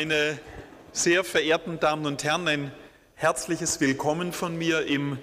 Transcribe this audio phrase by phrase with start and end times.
[0.00, 0.38] Meine
[0.92, 2.72] sehr verehrten Damen und Herren, ein
[3.16, 5.18] herzliches Willkommen von mir im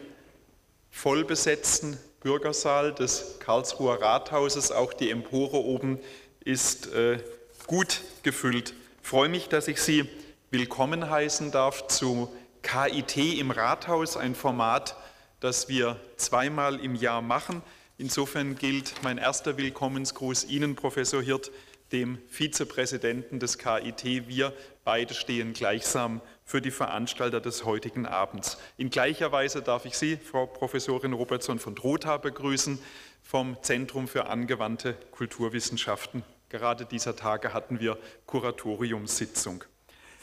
[0.92, 4.74] vollbesetzten Bürgersaal des Karlsruher Rathauses.
[4.74, 5.98] Auch die Empore oben
[6.42, 7.20] ist äh,
[7.67, 8.74] gut gefüllt.
[9.02, 10.10] Ich freue mich, dass ich Sie
[10.52, 12.30] willkommen heißen darf zu
[12.62, 14.98] KIT im Rathaus, ein Format,
[15.39, 17.62] das wir zweimal im Jahr machen.
[17.98, 21.49] Insofern gilt mein erster Willkommensgruß Ihnen, Professor Hirt,
[21.91, 24.27] dem Vizepräsidenten des KIT.
[24.27, 24.53] Wir
[24.84, 28.58] beide stehen gleichsam für die Veranstalter des heutigen Abends.
[28.77, 32.80] In gleicher Weise darf ich Sie, Frau Professorin Robertson von Drotha, begrüßen
[33.23, 36.23] vom Zentrum für angewandte Kulturwissenschaften.
[36.49, 37.97] Gerade dieser Tage hatten wir
[38.27, 39.63] Kuratoriumssitzung.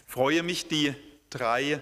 [0.06, 0.94] Ich freue mich, die
[1.30, 1.80] drei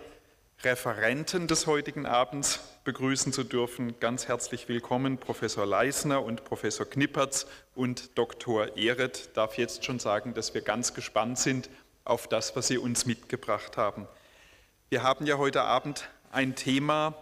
[0.62, 3.98] Referenten des heutigen Abends begrüßen zu dürfen.
[3.98, 8.76] Ganz herzlich willkommen Professor Leisner und Professor Knippertz und Dr.
[8.76, 9.18] Ehret.
[9.18, 11.70] Ich darf jetzt schon sagen, dass wir ganz gespannt sind
[12.04, 14.06] auf das, was Sie uns mitgebracht haben.
[14.90, 17.14] Wir haben ja heute Abend ein Thema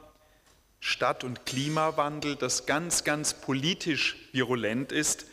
[0.81, 5.27] Stadt- und Klimawandel, das ganz, ganz politisch virulent ist.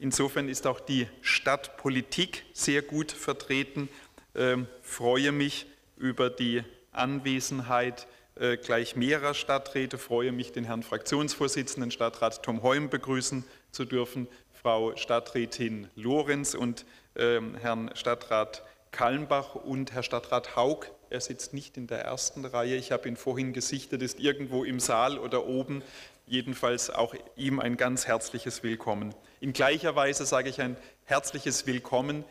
[0.00, 3.88] Insofern ist auch die Stadtpolitik sehr gut vertreten.
[4.34, 5.66] Ähm, freue mich
[5.96, 9.98] über die Anwesenheit äh, gleich mehrerer Stadträte.
[9.98, 16.86] Freue mich, den Herrn Fraktionsvorsitzenden Stadtrat Tom Heum begrüßen zu dürfen, Frau Stadträtin Lorenz und
[17.16, 20.86] ähm, Herrn Stadtrat Kallenbach und Herr Stadtrat Haug.
[21.10, 22.76] Er sitzt nicht in der ersten Reihe.
[22.76, 25.82] Ich habe ihn vorhin gesichtet, ist irgendwo im Saal oder oben.
[26.26, 29.14] Jedenfalls auch ihm ein ganz herzliches Willkommen.
[29.40, 32.24] In gleicher Weise sage ich ein herzliches Willkommen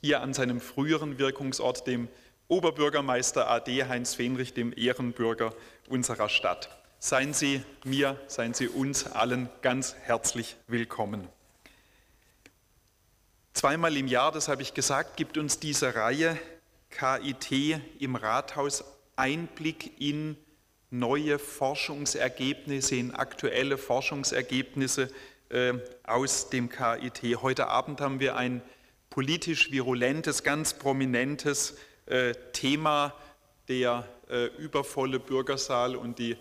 [0.00, 2.08] hier an seinem früheren Wirkungsort, dem
[2.48, 5.54] Oberbürgermeister AD Heinz Fenrich, dem Ehrenbürger
[5.88, 6.68] unserer Stadt.
[6.98, 11.26] Seien Sie mir, seien Sie uns allen ganz herzlich willkommen.
[13.54, 16.38] Zweimal im Jahr, das habe ich gesagt, gibt uns diese Reihe
[16.90, 18.84] KIT im Rathaus
[19.16, 20.36] Einblick in
[20.90, 25.10] neue Forschungsergebnisse, in aktuelle Forschungsergebnisse
[25.48, 27.40] äh, aus dem KIT.
[27.40, 28.60] Heute Abend haben wir ein
[29.08, 31.76] politisch virulentes, ganz prominentes
[32.52, 33.14] Thema
[33.68, 36.36] der äh, übervolle Bürgersaal und die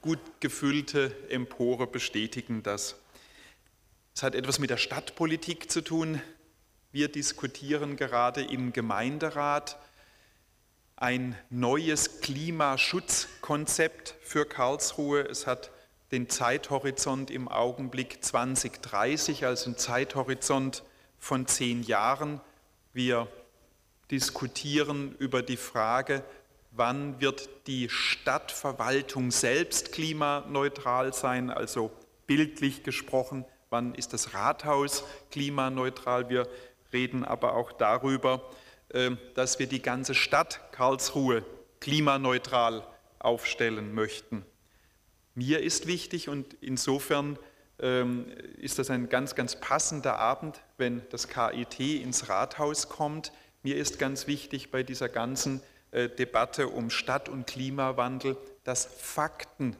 [0.00, 2.96] gut gefüllte Empore bestätigen das.
[4.14, 6.20] Es hat etwas mit der Stadtpolitik zu tun.
[6.92, 9.78] Wir diskutieren gerade im Gemeinderat
[10.96, 15.20] ein neues Klimaschutzkonzept für Karlsruhe.
[15.20, 15.70] Es hat
[16.10, 20.82] den Zeithorizont im Augenblick 2030, also ein Zeithorizont
[21.18, 22.40] von zehn Jahren.
[22.92, 23.28] Wir
[24.10, 26.24] diskutieren über die Frage,
[26.70, 31.90] wann wird die Stadtverwaltung selbst klimaneutral sein, also
[32.26, 36.28] bildlich gesprochen, wann ist das Rathaus klimaneutral.
[36.28, 36.48] Wir
[36.92, 38.48] reden aber auch darüber,
[38.92, 41.44] ähm, dass wir die ganze Stadt Karlsruhe
[41.80, 42.86] klimaneutral
[43.18, 44.44] aufstellen möchten.
[45.34, 47.38] Mir ist wichtig und insofern
[47.80, 48.26] ähm,
[48.56, 53.32] ist das ein ganz, ganz passender Abend, wenn das KIT ins Rathaus kommt.
[53.62, 55.60] Mir ist ganz wichtig bei dieser ganzen
[55.90, 59.76] äh, Debatte um Stadt- und Klimawandel, dass Fakten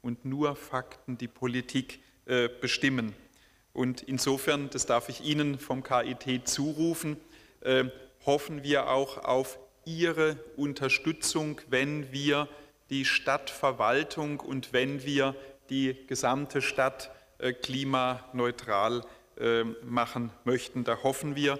[0.00, 3.14] und nur Fakten die Politik äh, bestimmen.
[3.72, 7.18] Und insofern, das darf ich Ihnen vom KIT zurufen,
[7.60, 7.84] äh,
[8.26, 12.48] hoffen wir auch auf Ihre Unterstützung, wenn wir
[12.90, 15.34] die Stadtverwaltung und wenn wir
[15.70, 17.10] die gesamte Stadt
[17.62, 19.02] klimaneutral
[19.82, 20.84] machen möchten.
[20.84, 21.58] Da hoffen wir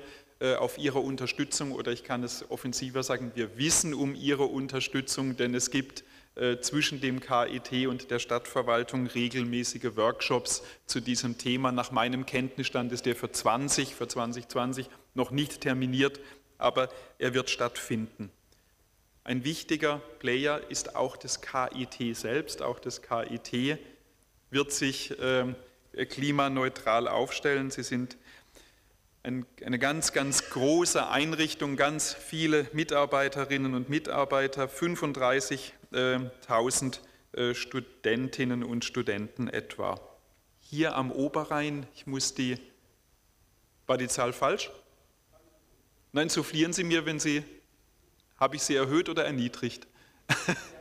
[0.56, 5.54] auf Ihre Unterstützung oder ich kann es offensiver sagen, wir wissen um Ihre Unterstützung, denn
[5.54, 6.04] es gibt
[6.34, 11.72] äh, zwischen dem KIT und der Stadtverwaltung regelmäßige Workshops zu diesem Thema.
[11.72, 16.20] Nach meinem Kenntnisstand ist der für 20, für 2020 noch nicht terminiert,
[16.56, 16.88] aber
[17.18, 18.30] er wird stattfinden.
[19.24, 22.62] Ein wichtiger Player ist auch das KIT selbst.
[22.62, 23.78] Auch das KIT
[24.50, 25.54] wird sich äh,
[26.06, 27.70] klimaneutral aufstellen.
[27.70, 28.16] Sie sind
[29.22, 36.98] eine ganz, ganz große Einrichtung, ganz viele Mitarbeiterinnen und Mitarbeiter, 35.000
[37.32, 40.00] äh, Studentinnen und Studenten etwa.
[40.60, 42.58] Hier am Oberrhein, ich muss die,
[43.86, 44.70] war die Zahl falsch?
[46.10, 47.44] Nein, soufflieren Sie mir, wenn Sie,
[48.38, 49.86] habe ich sie erhöht oder erniedrigt?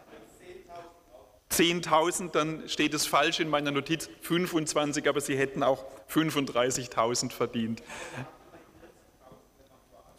[1.52, 7.82] 10.000, dann steht es falsch in meiner Notiz, 25, aber Sie hätten auch 35.000 verdient.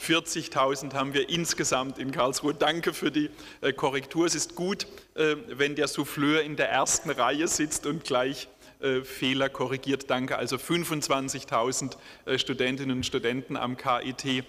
[0.00, 2.55] 40.000 haben wir insgesamt in Karlsruhe.
[2.55, 3.31] Danke für die
[3.61, 4.27] äh, Korrektur.
[4.27, 8.49] Es ist gut, äh, wenn der Souffleur in der ersten Reihe sitzt und gleich
[8.81, 10.11] äh, Fehler korrigiert.
[10.11, 10.37] Danke.
[10.39, 11.97] Also 25.000
[12.37, 14.44] Studentinnen und Studenten am KIT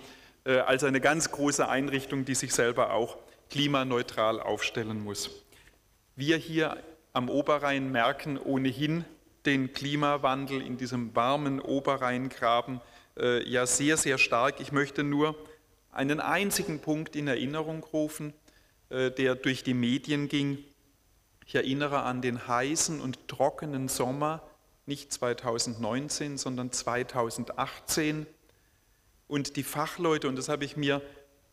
[0.46, 3.18] äh, als eine ganz große Einrichtung, die sich selber auch
[3.50, 5.30] klimaneutral aufstellen muss.
[6.16, 6.78] Wir hier
[7.14, 9.06] am Oberrhein merken ohnehin
[9.46, 12.82] den Klimawandel in diesem warmen Oberrheingraben
[13.18, 14.60] äh, ja sehr, sehr stark.
[14.60, 15.36] Ich möchte nur
[15.92, 18.34] einen einzigen Punkt in Erinnerung rufen,
[18.90, 20.58] äh, der durch die Medien ging.
[21.46, 24.42] Ich erinnere an den heißen und trockenen Sommer,
[24.86, 28.26] nicht 2019, sondern 2018.
[29.28, 31.02] Und die Fachleute, und das habe ich mir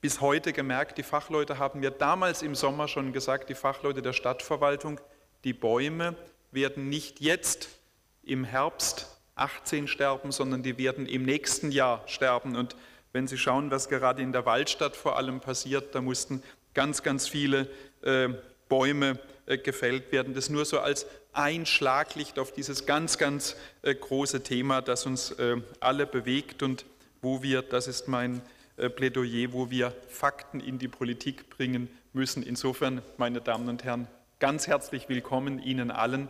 [0.00, 4.12] bis heute gemerkt, die Fachleute haben mir damals im Sommer schon gesagt, die Fachleute der
[4.12, 5.00] Stadtverwaltung,
[5.44, 6.16] die Bäume
[6.52, 7.79] werden nicht jetzt
[8.22, 12.56] im Herbst 18 sterben, sondern die werden im nächsten Jahr sterben.
[12.56, 12.76] Und
[13.12, 16.42] wenn Sie schauen, was gerade in der Waldstadt vor allem passiert, da mussten
[16.74, 17.68] ganz, ganz viele
[18.02, 18.28] äh,
[18.68, 20.34] Bäume äh, gefällt werden.
[20.34, 25.32] Das nur so als ein Schlaglicht auf dieses ganz, ganz äh, große Thema, das uns
[25.32, 26.84] äh, alle bewegt und
[27.22, 28.42] wo wir, das ist mein
[28.76, 32.42] äh, Plädoyer, wo wir Fakten in die Politik bringen müssen.
[32.42, 34.06] Insofern, meine Damen und Herren,
[34.38, 36.28] ganz herzlich willkommen Ihnen allen.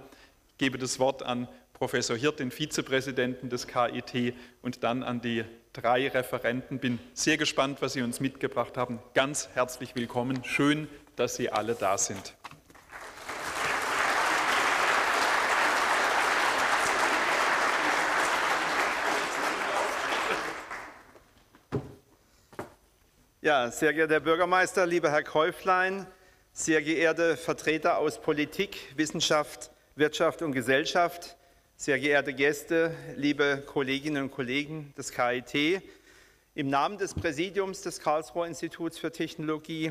[0.48, 1.48] Ich gebe das Wort an
[1.80, 6.78] Professor Hirt, den Vizepräsidenten des KIT, und dann an die drei Referenten.
[6.78, 8.98] Bin sehr gespannt, was Sie uns mitgebracht haben.
[9.14, 10.44] Ganz herzlich willkommen.
[10.44, 12.36] Schön, dass Sie alle da sind.
[23.40, 26.06] Ja, sehr geehrter Herr Bürgermeister, lieber Herr Käuflein,
[26.52, 31.38] sehr geehrte Vertreter aus Politik, Wissenschaft, Wirtschaft und Gesellschaft,
[31.80, 35.80] sehr geehrte Gäste, liebe Kolleginnen und Kollegen des KIT,
[36.54, 39.90] im Namen des Präsidiums des Karlsruher Instituts für Technologie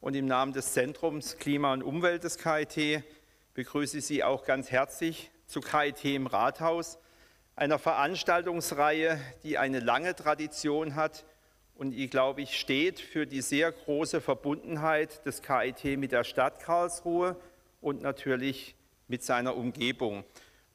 [0.00, 3.04] und im Namen des Zentrums Klima und Umwelt des KIT
[3.54, 6.98] begrüße ich Sie auch ganz herzlich zu KIT im Rathaus,
[7.54, 11.24] einer Veranstaltungsreihe, die eine lange Tradition hat
[11.76, 16.58] und die, glaube ich, steht für die sehr große Verbundenheit des KIT mit der Stadt
[16.58, 17.36] Karlsruhe
[17.80, 18.74] und natürlich
[19.06, 20.24] mit seiner Umgebung.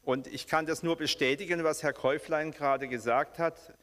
[0.06, 3.74] Und ich kann das nur bestätigen, was Herr Käuflein gerade gesagt hat.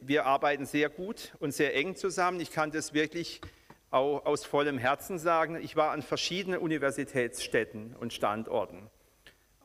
[0.00, 2.38] Wir arbeiten sehr gut und sehr eng zusammen.
[2.38, 3.40] Ich kann das wirklich
[3.90, 5.56] auch aus vollem Herzen sagen.
[5.60, 8.88] Ich war an verschiedenen Universitätsstädten und Standorten.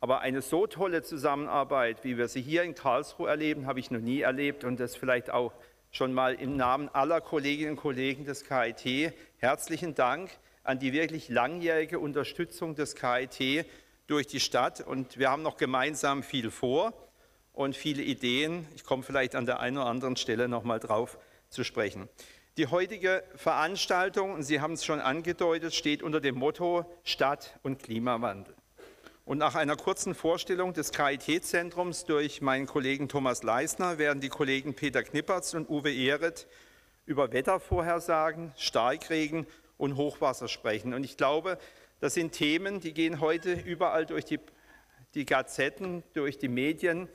[0.01, 4.01] Aber eine so tolle Zusammenarbeit, wie wir sie hier in Karlsruhe erleben, habe ich noch
[4.01, 4.63] nie erlebt.
[4.63, 5.53] Und das vielleicht auch
[5.91, 10.31] schon mal im Namen aller Kolleginnen und Kollegen des KIT herzlichen Dank
[10.63, 13.67] an die wirklich langjährige Unterstützung des KIT
[14.09, 16.93] durch die Stadt und wir haben noch gemeinsam viel vor
[17.53, 18.67] und viele Ideen.
[18.75, 21.19] Ich komme vielleicht an der einen oder anderen Stelle noch mal drauf
[21.49, 22.09] zu sprechen.
[22.57, 28.55] Die heutige Veranstaltung, Sie haben es schon angedeutet, steht unter dem Motto Stadt und Klimawandel.
[29.25, 34.73] Und nach einer kurzen Vorstellung des KIT-Zentrums durch meinen Kollegen Thomas Leisner werden die Kollegen
[34.73, 36.47] Peter Knippertz und Uwe Ehret
[37.05, 39.45] über Wettervorhersagen, Starkregen
[39.77, 40.95] und Hochwasser sprechen.
[40.95, 41.59] Und ich glaube,
[41.99, 44.39] das sind Themen, die gehen heute überall durch die,
[45.13, 47.09] die Gazetten, durch die Medien.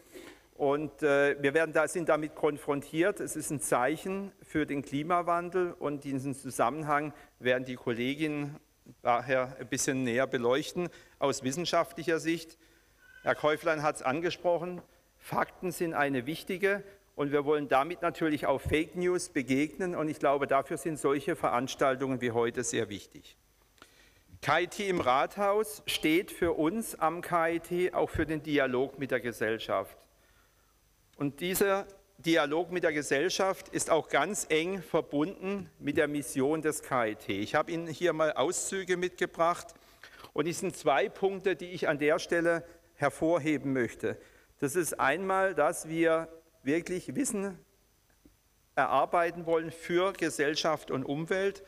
[0.55, 3.19] Und äh, wir werden da, sind damit konfrontiert.
[3.19, 8.57] Es ist ein Zeichen für den Klimawandel und diesen Zusammenhang werden die Kolleginnen
[9.03, 10.89] daher ein bisschen näher beleuchten
[11.19, 12.59] aus wissenschaftlicher Sicht.
[13.23, 14.83] Herr Käuflein hat es angesprochen.
[15.17, 16.85] Fakten sind eine wichtige
[17.17, 19.95] und wir wollen damit natürlich auch Fake News begegnen.
[19.95, 23.39] Und ich glaube, dafür sind solche Veranstaltungen wie heute sehr wichtig.
[24.45, 29.97] KIT im Rathaus steht für uns am KIT auch für den Dialog mit der Gesellschaft.
[31.17, 31.87] Und dieser
[32.19, 37.31] Dialog mit der Gesellschaft ist auch ganz eng verbunden mit der Mission des KIT.
[37.31, 39.69] Ich habe Ihnen hier mal Auszüge mitgebracht
[40.35, 44.19] und es sind zwei Punkte, die ich an der Stelle hervorheben möchte.
[44.59, 46.29] Das ist einmal, dass wir
[46.63, 47.59] wirklich Wissen
[48.75, 51.63] erarbeiten wollen für Gesellschaft und Umwelt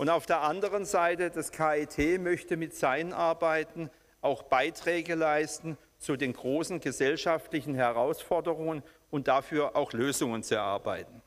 [0.00, 3.90] und auf der anderen Seite, das KIT möchte mit seinen Arbeiten
[4.22, 11.20] auch Beiträge leisten zu den großen gesellschaftlichen Herausforderungen und dafür auch Lösungen zu erarbeiten.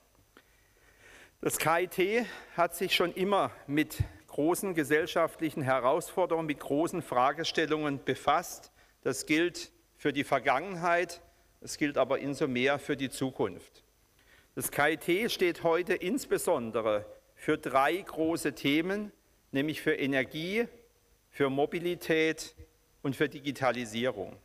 [1.39, 2.25] Das KIT
[2.57, 8.71] hat sich schon immer mit großen gesellschaftlichen Herausforderungen, mit großen Fragestellungen befasst.
[9.03, 11.21] Das gilt für die Vergangenheit,
[11.61, 13.83] es gilt aber insofern mehr für die Zukunft.
[14.55, 17.05] Das KIT steht heute insbesondere
[17.43, 19.11] für drei große Themen,
[19.51, 20.65] nämlich für Energie,
[21.29, 22.55] für Mobilität
[23.01, 24.37] und für Digitalisierung.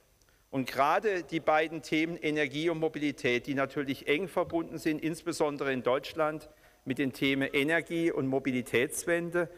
[0.51, 5.85] Und gerade die beiden Themen Energie und Mobilität, die natürlich eng verbunden sind, insbesondere in
[5.85, 6.51] Deutschland
[6.85, 9.49] mit den Themen Energie und Mobilitätswende,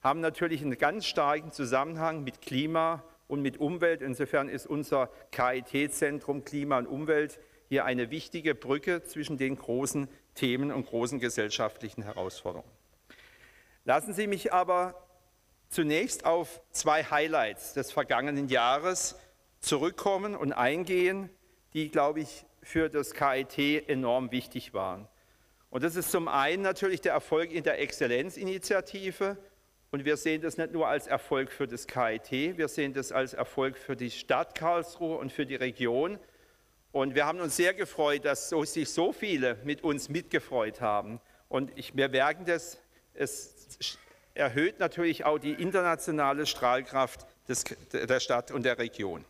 [0.00, 4.02] haben natürlich einen ganz starken Zusammenhang mit Klima und mit Umwelt.
[4.02, 7.38] Insofern ist unser KIT-Zentrum Klima und Umwelt
[7.68, 12.77] hier eine wichtige Brücke zwischen den großen Themen und großen gesellschaftlichen Herausforderungen.
[13.88, 15.02] Lassen Sie mich aber
[15.70, 19.16] zunächst auf zwei Highlights des vergangenen Jahres
[19.60, 21.30] zurückkommen und eingehen,
[21.72, 25.08] die, glaube ich, für das KIT enorm wichtig waren.
[25.70, 29.38] Und das ist zum einen natürlich der Erfolg in der Exzellenzinitiative.
[29.90, 33.32] Und wir sehen das nicht nur als Erfolg für das KIT, wir sehen das als
[33.32, 36.18] Erfolg für die Stadt Karlsruhe und für die Region.
[36.92, 41.22] Und wir haben uns sehr gefreut, dass sich so viele mit uns mitgefreut haben.
[41.48, 42.82] Und ich, wir merken das,
[43.14, 43.57] es
[44.34, 49.24] erhöht natürlich auch die internationale Strahlkraft des, der Stadt und der Region.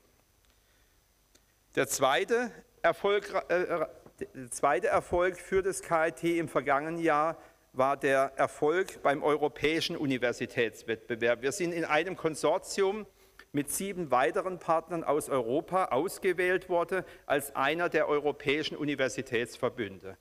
[1.74, 2.50] Der zweite
[2.82, 3.86] Erfolg, äh,
[4.34, 7.36] der zweite Erfolg für das KIT im vergangenen Jahr
[7.72, 11.42] war der Erfolg beim Europäischen Universitätswettbewerb.
[11.42, 13.06] Wir sind in einem Konsortium
[13.52, 20.18] mit sieben weiteren Partnern aus Europa ausgewählt worden als einer der europäischen Universitätsverbünde.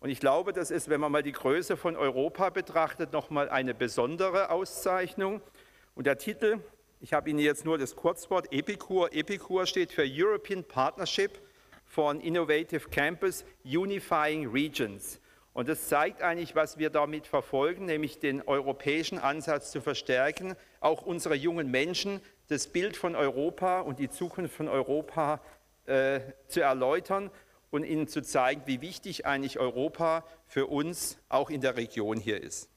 [0.00, 3.74] Und ich glaube, das ist, wenn man mal die Größe von Europa betrachtet, nochmal eine
[3.74, 5.40] besondere Auszeichnung.
[5.96, 6.60] Und der Titel,
[7.00, 9.12] ich habe Ihnen jetzt nur das Kurzwort EPICUR.
[9.12, 11.40] EPICUR steht für European Partnership
[11.84, 15.20] for an Innovative Campus Unifying Regions.
[15.52, 21.02] Und das zeigt eigentlich, was wir damit verfolgen, nämlich den europäischen Ansatz zu verstärken, auch
[21.02, 25.40] unsere jungen Menschen das Bild von Europa und die Zukunft von Europa
[25.86, 27.32] äh, zu erläutern
[27.70, 32.42] und ihnen zu zeigen, wie wichtig eigentlich Europa für uns auch in der Region hier
[32.42, 32.68] ist.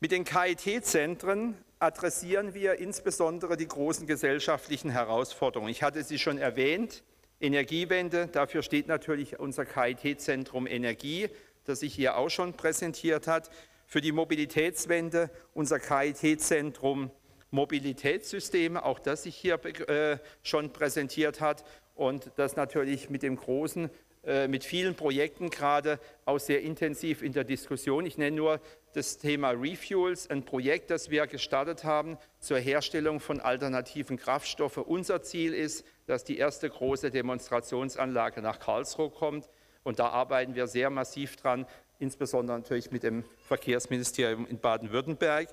[0.00, 5.70] Mit den KIT-Zentren adressieren wir insbesondere die großen gesellschaftlichen Herausforderungen.
[5.70, 7.02] Ich hatte sie schon erwähnt,
[7.40, 11.28] Energiewende, dafür steht natürlich unser KIT-Zentrum Energie,
[11.64, 13.50] das sich hier auch schon präsentiert hat.
[13.86, 17.10] Für die Mobilitätswende unser KIT-Zentrum
[17.50, 21.64] Mobilitätssysteme, auch das sich hier äh, schon präsentiert hat
[22.00, 23.90] und das natürlich mit dem großen,
[24.24, 28.06] äh, mit vielen Projekten gerade auch sehr intensiv in der Diskussion.
[28.06, 28.60] Ich nenne nur
[28.94, 34.82] das Thema Refuels, ein Projekt, das wir gestartet haben zur Herstellung von alternativen Kraftstoffen.
[34.82, 39.50] Unser Ziel ist, dass die erste große Demonstrationsanlage nach Karlsruhe kommt
[39.82, 41.66] und da arbeiten wir sehr massiv dran,
[41.98, 45.48] insbesondere natürlich mit dem Verkehrsministerium in Baden-Württemberg.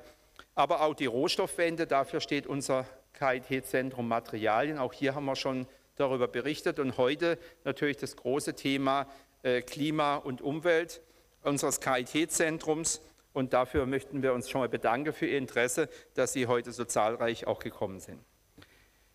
[0.55, 2.85] Aber auch die Rohstoffwende, dafür steht unser
[3.15, 4.77] KIT-Zentrum Materialien.
[4.77, 6.79] Auch hier haben wir schon darüber berichtet.
[6.79, 9.07] Und heute natürlich das große Thema
[9.43, 11.01] äh, Klima und Umwelt
[11.43, 13.01] unseres KIT-Zentrums.
[13.33, 16.85] Und dafür möchten wir uns schon mal bedanken für Ihr Interesse, dass Sie heute so
[16.85, 18.19] zahlreich auch gekommen sind.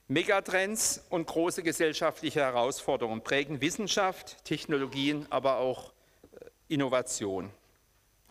[0.09, 5.93] Megatrends und große gesellschaftliche Herausforderungen prägen Wissenschaft, Technologien, aber auch
[6.33, 7.51] äh, Innovation.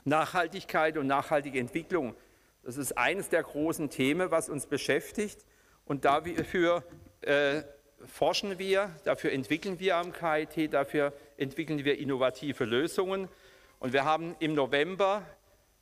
[0.03, 2.15] Nachhaltigkeit und nachhaltige Entwicklung,
[2.63, 5.46] das ist eines der großen Themen, was uns beschäftigt.
[5.86, 6.84] Und dafür
[8.05, 13.27] forschen wir, dafür entwickeln wir am KIT, dafür entwickeln wir innovative Lösungen.
[13.79, 15.24] Und wir haben im November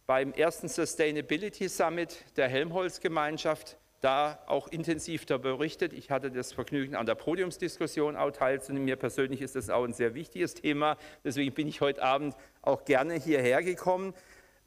[0.07, 5.93] beim ersten Sustainability Summit der Helmholtz-Gemeinschaft da auch intensiv darüber berichtet.
[5.93, 8.85] Ich hatte das Vergnügen, an der Podiumsdiskussion auch teilzunehmen.
[8.85, 10.97] Mir persönlich ist das auch ein sehr wichtiges Thema.
[11.23, 14.13] Deswegen bin ich heute Abend auch gerne hierher gekommen.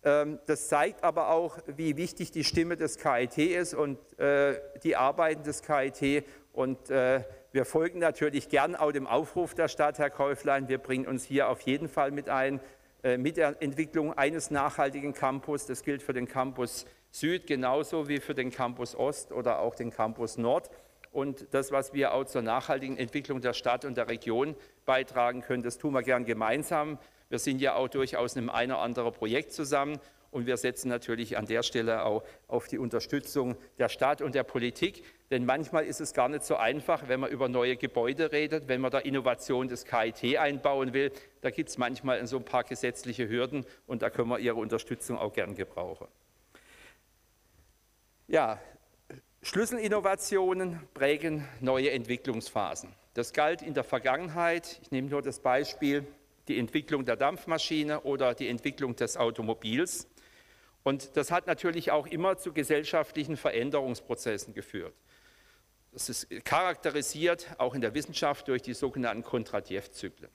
[0.04, 4.96] Ähm, das zeigt aber auch, wie wichtig die Stimme des KIT ist und äh, die
[4.96, 6.24] Arbeiten des KIT.
[6.52, 10.68] Und äh, wir folgen natürlich gern auch dem Aufruf der Stadt, Herr Käuflein.
[10.68, 12.60] Wir bringen uns hier auf jeden Fall mit ein,
[13.02, 15.66] äh, mit der Entwicklung eines nachhaltigen Campus.
[15.66, 19.90] Das gilt für den Campus Süd genauso wie für den Campus Ost oder auch den
[19.90, 20.70] Campus Nord.
[21.10, 24.56] Und das, was wir auch zur nachhaltigen Entwicklung der Stadt und der Region
[24.86, 26.98] beitragen können, das tun wir gern gemeinsam.
[27.28, 30.00] Wir sind ja auch durchaus in einem ein oder anderen Projekt zusammen
[30.32, 34.42] und wir setzen natürlich an der Stelle auch auf die Unterstützung der Stadt und der
[34.42, 35.04] Politik.
[35.30, 38.80] Denn manchmal ist es gar nicht so einfach, wenn man über neue Gebäude redet, wenn
[38.80, 41.12] man da Innovation des KIT einbauen will.
[41.42, 45.18] Da gibt es manchmal so ein paar gesetzliche Hürden und da können wir Ihre Unterstützung
[45.18, 46.08] auch gern gebrauchen.
[48.26, 48.58] Ja,
[49.42, 52.94] Schlüsselinnovationen prägen neue Entwicklungsphasen.
[53.12, 54.80] Das galt in der Vergangenheit.
[54.80, 56.06] Ich nehme nur das Beispiel
[56.48, 60.08] die Entwicklung der Dampfmaschine oder die Entwicklung des Automobils.
[60.84, 64.94] Und das hat natürlich auch immer zu gesellschaftlichen Veränderungsprozessen geführt.
[65.92, 70.30] Das ist charakterisiert auch in der Wissenschaft durch die sogenannten Kondratjew-Zyklen.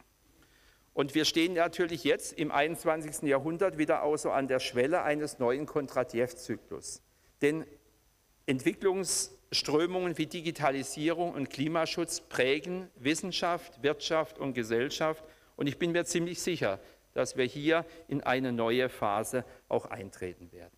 [0.93, 3.23] Und wir stehen natürlich jetzt im 21.
[3.23, 7.01] Jahrhundert wieder auch so an der Schwelle eines neuen Kondratjew-Zyklus.
[7.41, 7.65] Denn
[8.47, 15.23] Entwicklungsströmungen wie Digitalisierung und Klimaschutz prägen Wissenschaft, Wirtschaft und Gesellschaft.
[15.55, 16.79] Und ich bin mir ziemlich sicher,
[17.17, 20.77] dass wir hier in eine neue Phase auch eintreten werden.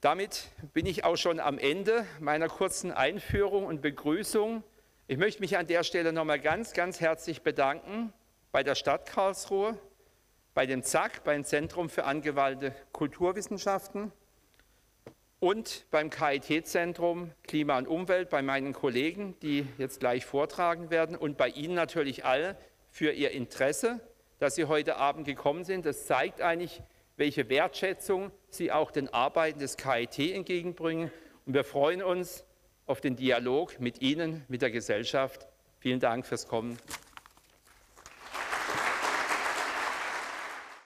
[0.00, 4.64] Damit bin ich auch schon am Ende meiner kurzen Einführung und Begrüßung.
[5.06, 8.12] Ich möchte mich an der Stelle nochmal ganz, ganz herzlich bedanken
[8.50, 9.78] bei der Stadt Karlsruhe,
[10.54, 14.10] bei dem ZAK, beim Zentrum für angewandte Kulturwissenschaften
[15.38, 21.38] und beim KIT-Zentrum Klima und Umwelt bei meinen Kollegen, die jetzt gleich vortragen werden und
[21.38, 22.56] bei Ihnen natürlich alle
[22.90, 24.00] für Ihr Interesse,
[24.42, 25.86] dass Sie heute Abend gekommen sind.
[25.86, 26.82] Das zeigt eigentlich,
[27.16, 31.12] welche Wertschätzung Sie auch den Arbeiten des KIT entgegenbringen.
[31.46, 32.44] Und wir freuen uns
[32.86, 35.46] auf den Dialog mit Ihnen, mit der Gesellschaft.
[35.78, 36.76] Vielen Dank fürs Kommen.